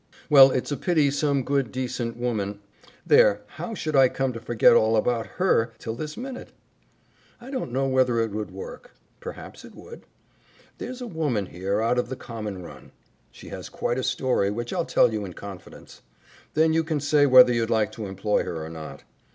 [0.31, 2.59] "Well, it's a pity some good, decent woman
[3.05, 6.51] There, how should I come to forget all about HER till this minute?
[7.39, 8.95] I don't know whether it would work.
[9.19, 10.07] Perhaps it would.
[10.79, 12.93] There's a woman here out of the common run.
[13.29, 16.01] She has quite a story, which I'll tell you in confidence.
[16.55, 19.03] Then you can say whether you'd like to employ her or not.